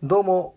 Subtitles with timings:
[0.00, 0.54] どうも、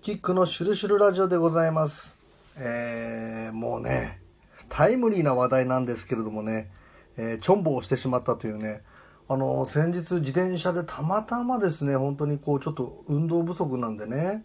[0.00, 2.16] キックのシュルシュルラジオでございます。
[2.56, 4.20] えー、もうね、
[4.68, 6.70] タイムリーな話題なんですけれどもね、
[7.16, 8.82] えー、チョンボをしてしまったというね、
[9.28, 14.44] あの、先日自転車でたまたまですね、本当にこう、ちょっと運動不足なんでね、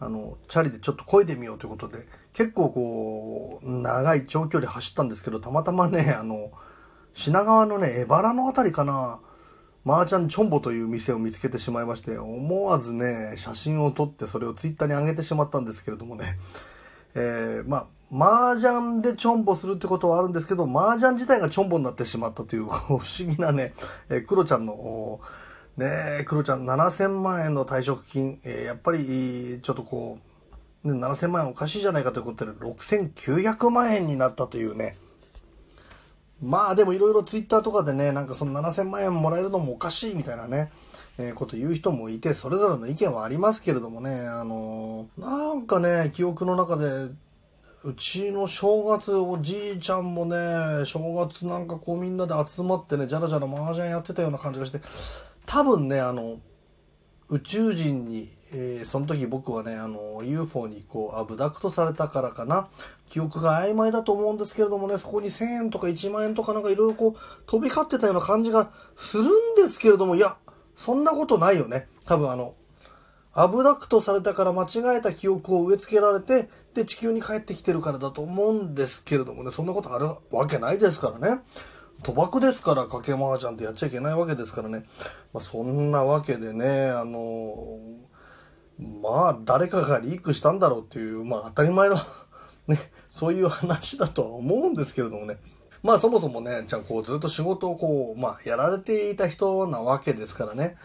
[0.00, 6.50] あの、チャリでちょっと漕いでみようということで、結構こう、長い長距離走ったんですけど、たまたまね、あの、
[7.12, 9.20] 品川のね、荏原のあたりかな、
[9.84, 16.38] マーチョンボという店を見つけてしまいまして、思わずね、写真を撮ってそれをツイッターに上げてしまったんですけれどもね、
[17.14, 23.74] えー、まあ、麻雀でチョンボするってことはあるんですけど、麻雀自体がチョンボになってしまったという 不思議なね、
[24.08, 25.20] えー、クロちゃんの、
[25.76, 30.18] ねクロちゃん7000万円の退職金、えー、やっぱり、ちょっとこ
[30.84, 34.96] う、ね、7000万円おかしいじゃないかということで、6900万円になったというね、
[36.42, 40.72] まあでもいろいろツイッターとかでね、なんかその7000万円もらえるのもおかしいみたいなね、
[41.18, 47.10] えー、こと言う人もいて、それぞれの意見はありますけれどもね、あのー、なんかね、記憶の中で、
[47.84, 54.80] うちの正月、おじいちゃんもね、正月なんかこうみんなで集まってね、じゃらじゃら麻雀やってたような感じがして、
[55.46, 56.38] 多分ね、あの、
[57.28, 62.68] 宇宙人に、えー、その時僕はね、あの、UFO にこう、アブダクトされたからかな、
[63.08, 70.36] 記憶が曖昧だと思うんですけれどもね、そこに1000円とか1万円とかなんかいろいろこう、飛び交ってたような感じがするんですけれども、いや、
[70.76, 71.88] そんなことないよね。
[72.04, 72.54] 多分あの、
[73.32, 81.40] アブダクトされたから間違えた記憶を植え付けられて、で、地球に帰ってきてるからだと思うんですけれどもね、そんなことあるわけないですからね。
[82.02, 84.84] 賭博ですから、賭け麻雀ってやっちゃいけないわけですからね。
[85.32, 87.78] まあ、そんなわけでね、あの
[89.02, 91.96] まあ、誰かがリークしたんだろうっていう、まあ、当たり前の
[92.68, 92.78] ね、
[93.10, 95.38] そういう話だとは思うんですけれどもね。
[95.82, 100.76] まあ、そもそもね、じゃあ、こう、ずっと仕事をこう、まあ、やられていた人なわけですからね、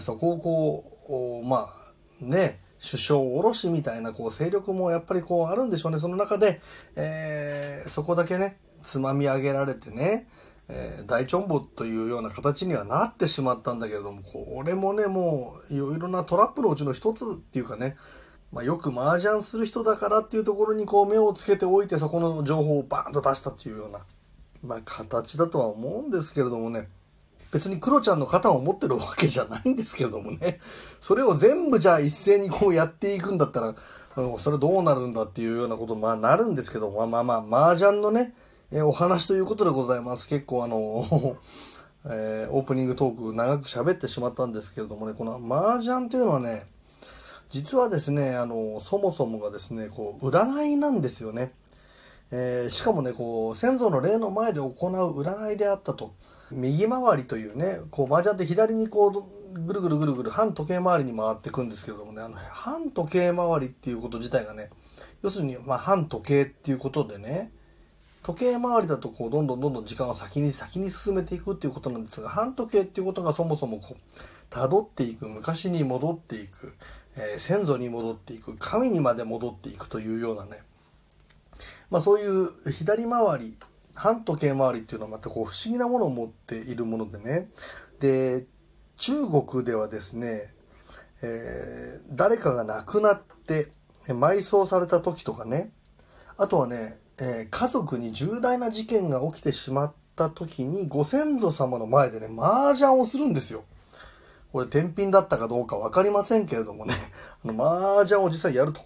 [0.00, 5.98] そこをこう、まあ、ね、首相おろしみたいなこう勢力もやっぱりこうあるんでしょうね。
[5.98, 6.60] その中で、
[6.96, 10.28] えー、そこだけね、つまみ上げられてね、
[10.68, 17.96] えー、大チョンボというような形にはなってしまったんだけれども、これもね、もういろいろなトラップのうちの一つっていうかね、
[18.52, 24.06] まあ、よく麻雀する人だからっていうところにこう目をつけておいてそこの情報をバーンと出したっていうような、
[24.62, 26.88] まあ、形だとは思うんですけれどもね。
[27.50, 30.60] 別にクロちゃんの肩を持ってるわけじゃないんですけれどもね。
[31.00, 33.74] それを全部じゃあ一斉にこうやっていくんだったら、
[34.38, 38.34] それどうなるんだっていうようなことまあなるんですけど、まあまあまあ、麻雀のね、
[38.70, 40.28] えお話ということでございます。
[40.28, 41.38] 結構あの、
[42.04, 46.66] えー、オープニングトーク長く喋ってしまったんですけれどもね、この麻雀というのはね、
[47.48, 51.54] 実はですね、あの、そもそもがですね、こう、占いなんですよね。
[52.30, 54.72] えー、しかもね、こう、先祖の霊の前で行う
[55.18, 56.12] 占いであったと。
[56.50, 64.68] 右回りというね、こう、麻雀って左にこう、ぐるぐるぐるぐる反時計回りに回っていくんですけれどもね、あの、反時計回りっていうこと自体がね、
[65.22, 67.50] 要するに、まあ、反時計っていうことでね、
[68.28, 76.74] 時計回りだとこうどんどんどんどん時間を先に先に進めていくっていうことなんですが反時計っていうことがそもそもこう辿っていく昔に戻っていく、
[77.16, 80.60] えー、先祖に戻っていく神にまで戻っていくというようなね。
[81.88, 83.56] まあそういう左回り
[83.94, 87.48] 反時計回りっていうのはまたこう不思議なものを持っているものでね。
[87.98, 88.44] で
[88.98, 90.52] 中国ではですね、
[91.22, 93.68] えー、誰かが亡くなって
[94.06, 95.72] 埋葬された時とかね。
[96.36, 103.64] あとはねえー、家族に重大な事件が起きてしまった時にご先祖様の前でね、麻雀をするんですよ。
[104.52, 106.94] これ、天品だったかどうか分かりませんけれどもね、
[107.44, 108.80] あの、麻雀を実際やると。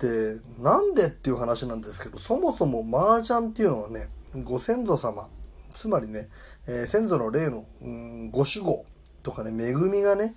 [0.00, 4.08] で、なんでっていう話なんですけど、そもそも麻雀っていうのはね、
[4.42, 5.28] ご先祖様、
[5.74, 6.28] つまりね、
[6.66, 8.84] えー、先祖の霊の、うん、ご守護
[9.22, 10.34] とかね、恵みがね、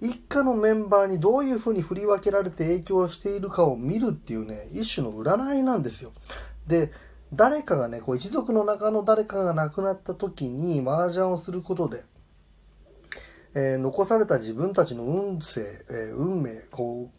[0.00, 6.12] 一家のメンバーにどういうふうに振り分けられて影響しているかを見るっていうね、一種の占いなんですよ。
[6.66, 6.92] で、
[7.32, 12.04] 誰かがね、こう一族の中の誰かが亡くなった時に麻雀をすることで、
[13.54, 17.10] えー、残された自分たちの運勢、えー、運命、こ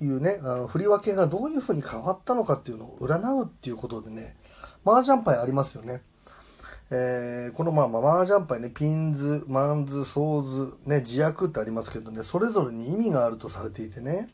[0.00, 4.36] ういうね、あの振り分けがどういうふうに変わったのかっていうのを占うっていうことでね、
[4.84, 6.02] 麻雀牌ありますよね。
[6.90, 14.30] えー、このまあ、マージャンパイね、ピンズ、マンズ、ソーズ、ね、自薬ってありますけどね、それぞれに意味があるとされていてね。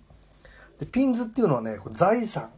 [0.79, 2.51] で、ピンズっていうのはね、こ財産、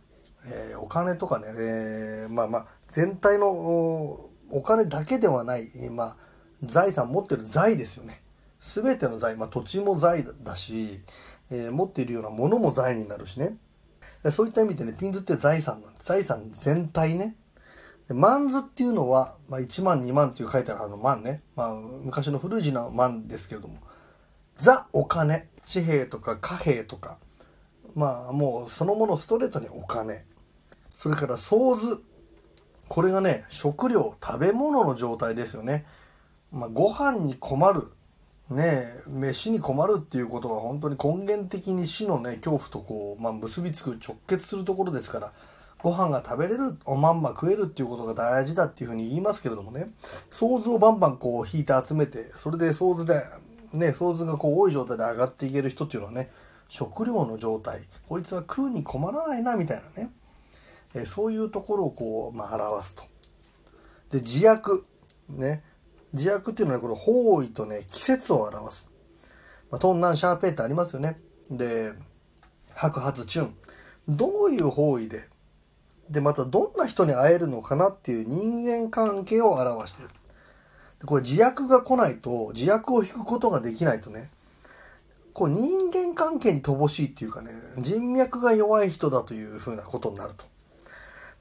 [0.52, 4.30] えー、お金とかね、えー、まあまあ、全体のお
[4.62, 6.16] 金だけではない、まあ、
[6.62, 8.22] 財産持ってる財ですよね。
[8.60, 11.00] すべての財、まあ土地も財だし、
[11.50, 13.56] えー、持っているようなものも財になるしね。
[14.30, 16.00] そういった意味でね、ピンズって財産なんで。
[16.02, 17.36] 財産全体ね。
[18.08, 23.78] で万図っていうのは、まあ、1万2万っていう書いてあるあの万ね、まあ、昔の古い字の万ですけれども。
[24.54, 25.48] ザお金。
[25.70, 27.18] 紙幣とか貨幣とか。
[27.96, 30.24] まあもうそのものストレートにお金。
[30.90, 32.02] それから想図
[32.88, 35.84] これがね食料食べ物の状態ですよね、
[36.52, 37.92] まあ、ご飯に困る。
[38.48, 45.32] ね飯に困るっていうことは本当に根源的に死のね恐怖とこう、まあ、結びつく直結するところですから。
[45.86, 49.86] ご飯が食べれるおまんま食えるっていうことが大事だっていうふうに言いますけれどもね。
[50.30, 53.24] 想像をバンバンこう引いて集めてそれで想像で
[53.72, 56.32] ね想像がこう多い状態で上がっていける人っていうのはね
[56.66, 57.82] 食料の状態。
[58.08, 60.10] こいつは食うに困らないなみたいなね、
[60.96, 63.04] えそういうところをこう、まあ、表すと。
[64.10, 64.84] で自悪。
[65.28, 65.62] ね。
[66.14, 68.90] 自悪っていうのはこれ方位とね季節を表す、
[69.70, 71.20] まあ、トンナンシャーペーってありますよね。
[71.48, 71.92] で
[72.74, 73.54] 白髪チュン。
[74.08, 75.28] どういう方位で
[76.10, 80.08] でまたどんな人に会えるのかなっていう人間関係を表してる。
[81.00, 84.30] でこれ自悪が来ないと自悪を引くことができないとね
[85.32, 90.44] こう人間関係に乏しいっていうかね人脈が弱い人だというふうなことになると。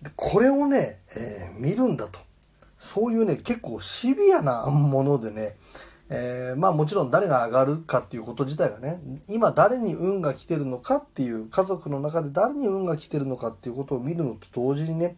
[0.02, 2.20] でこれをね、えー、見るんだと。
[2.78, 5.56] そういうね結構シビアなものでね、
[6.10, 15.16] えー、まあもちろん誰が上がるかっていうこと自体がね今誰に運が来てるのかっていう家族の中で誰に運が来てるのかっていうことを見るのと同時にね、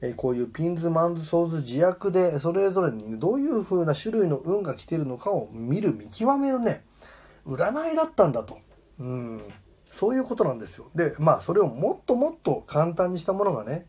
[0.00, 6.82] えー、こういうピンズマンズソーズ自悪でそれぞれに、どういう風な種類の運が来てるのかを見る見極めるね
[7.46, 8.58] 占いだったんだと。
[8.98, 9.42] うん
[9.84, 10.90] そういうことなんですよ。
[10.96, 13.86] で、まあ、それをもっともっと簡単にしたものがね、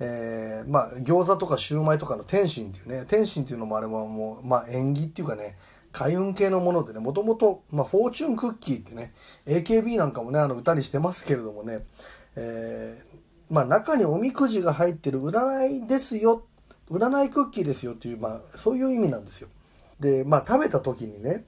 [0.00, 5.58] えー、まあ、餃子とかシューマイとかの天津っていうね、天津っていうのもあれはもう、まあ、縁起っていうかね、
[5.92, 9.12] 開運系のものでね、もともと、まあ、フォーチュンクッキーってね、
[9.46, 11.84] AKB なんかもね、あの、歌にしてますけれどもね、
[12.36, 16.46] えー、まあ、中におみくじが入ってる占いですよ、
[16.90, 19.48] 占いクッキーですよっていう、まあ、そういう意味なんですよ。
[20.00, 21.44] で、まあ、食べた時にね、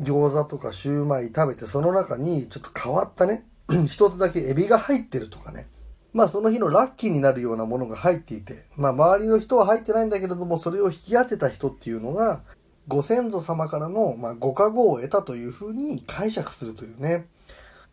[0.00, 3.44] 餃子とかシューマイ食べて、その中にちょっと変わったね、
[3.86, 5.66] 一つだけエビが入ってるとかね、
[6.12, 12.42] まあその日のラッキーになるようなものが入っていて、まあ周りの人は入ってないんだけれども、それを引き当てた人っていうのが、
[12.88, 17.26] ご先祖様からの、まあ、ご加護を得たというふうに解釈するというね。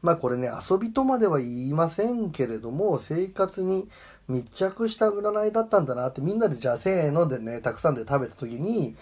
[0.01, 3.89] まあこれね、遊びとまでは言いませんけれども、生活に
[4.27, 8.95] 密着した占いだったんだなって、みんなでじゃあせーのでね、たくさんで食べた時に、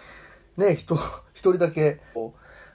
[0.56, 0.96] ね、人、
[1.34, 2.00] 一人だけ、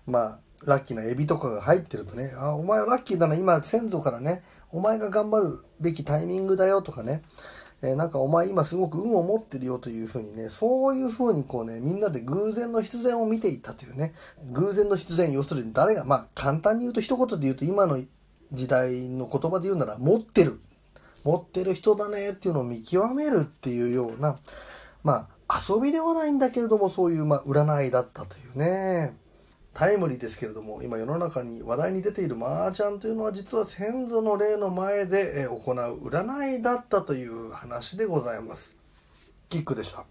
[0.07, 7.23] まあ、ラッキーなエビとかが入ってるとね、あ、お前はラッキーだな、今先祖からね、お前が頑張るべきタイミングだよとかね、
[7.81, 14.15] えー、なんかお前今すごく運を持ってるよというふうにね、そういうふうにこうね、みんなで偶然の必然を見ていったというね、
[14.51, 18.03] 偶然の必然、要するに誰が、まあ簡単に言うと一言で言うと今の
[18.53, 20.61] 時代の言葉で言うなら持ってる、
[21.25, 24.39] 持ってる人だねっていうのを見極めるっていうような、
[25.05, 29.15] まあ遊びではないんだけれどもそういうまあ占いだったというね。
[29.79, 38.77] タイムリーですけれども今世の中に話題に出ている麻雀というのは実は先祖の霊の前で行う占いだったという話でございます。
[39.49, 40.05] キックでした。